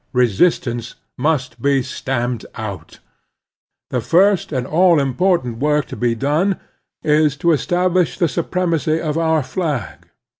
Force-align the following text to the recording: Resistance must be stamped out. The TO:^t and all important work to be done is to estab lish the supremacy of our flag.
Resistance 0.13 0.95
must 1.15 1.61
be 1.61 1.83
stamped 1.83 2.43
out. 2.55 2.97
The 3.91 3.99
TO:^t 3.99 4.51
and 4.51 4.65
all 4.65 4.99
important 4.99 5.59
work 5.59 5.85
to 5.89 5.95
be 5.95 6.15
done 6.15 6.59
is 7.03 7.37
to 7.37 7.49
estab 7.49 7.93
lish 7.93 8.17
the 8.17 8.27
supremacy 8.27 8.99
of 8.99 9.19
our 9.19 9.43
flag. 9.43 10.07